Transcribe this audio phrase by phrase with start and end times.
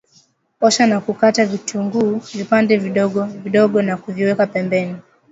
[0.61, 4.97] Osha na kukata kitunguu vipande vidogo vidogo na kuviweka pembeni